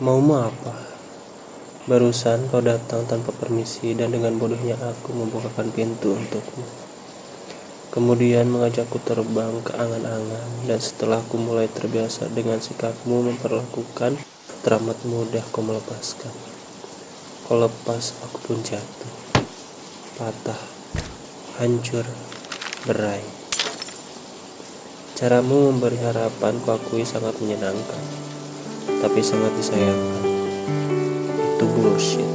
[0.00, 0.72] Maumu apa?
[1.84, 6.64] Barusan kau datang tanpa permisi dan dengan bodohnya aku membukakan pintu untukmu.
[7.92, 14.16] Kemudian mengajakku terbang ke angan-angan dan setelah aku mulai terbiasa dengan sikapmu memperlakukan
[14.64, 16.32] teramat mudah kau melepaskan.
[17.44, 19.12] Kau lepas aku pun jatuh.
[20.16, 20.62] Patah,
[21.60, 22.08] hancur,
[22.88, 23.20] berai.
[25.12, 28.29] Caramu memberi harapan kuakui sangat menyenangkan
[29.00, 30.24] tapi sangat disayangkan.
[31.56, 32.28] Itu bullshit.